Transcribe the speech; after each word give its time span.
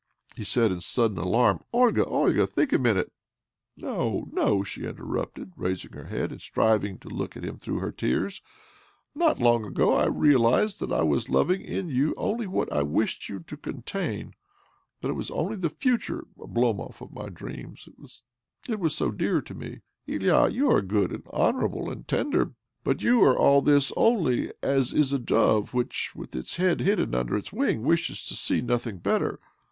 "he 0.35 0.43
said 0.43 0.71
in 0.71 0.81
sudden 0.81 1.19
alarm.' 1.19 1.59
Olga, 1.73 2.03
Olga! 2.05 2.47
Think 2.47 2.73
a 2.73 2.79
moment 2.79 3.11
1 3.75 3.85
"'No, 3.93 4.27
no," 4.31 4.63
she 4.63 4.87
interrupted, 4.87 5.51
raising 5.55 5.91
her 5.91 6.05
head, 6.05 6.31
and 6.31 6.41
strivings 6.41 7.01
to 7.01 7.07
look 7.09 7.37
at 7.37 7.43
him 7.45 7.57
thro, 7.57 7.75
ugh 7.75 7.81
her 7.81 7.91
tears.' 7.91 8.41
Not 9.15 9.37
long 9.37 9.63
ago 9.63 9.93
I 9.93 10.07
realized 10.07 10.79
that 10.79 10.91
I 10.91 11.03
was 11.03 11.29
loving 11.29 11.61
in 11.61 11.89
you 11.89 12.15
only 12.17 12.47
what 12.47 12.73
I 12.73 12.81
wished 12.81 13.29
you 13.29 13.41
to 13.41 13.55
contain— 13.55 14.33
that 15.01 15.09
it 15.09 15.13
was 15.13 15.29
only 15.29 15.55
the 15.57 15.69
future 15.69 16.25
Oblomov 16.39 16.99
of 16.99 17.13
my 17.13 17.29
dreams 17.29 17.87
that 18.65 18.79
was 18.79 18.95
so 18.95 19.11
dear 19.11 19.39
to 19.41 19.53
me. 19.53 19.81
Ilya, 20.07 20.47
you 20.49 20.67
are 20.71 20.81
good 20.81 21.11
and 21.11 21.27
honourable 21.27 21.91
and 21.91 22.07
tender; 22.07 22.53
but 22.83 23.03
you 23.03 23.23
are 23.23 23.37
all 23.37 23.61
this 23.61 23.93
only 23.95 24.51
as 24.63 24.93
is 24.95 25.13
a 25.13 25.19
dove 25.19 25.75
which, 25.75 26.15
with 26.15 26.35
its 26.35 26.55
head 26.55 26.79
hidden 26.79 27.13
under 27.13 27.37
its 27.37 27.53
wing, 27.53 27.83
wishes 27.83 28.25
to 28.25 28.33
see 28.33 28.61
nothing, 28.61 28.97
better. 28.97 29.39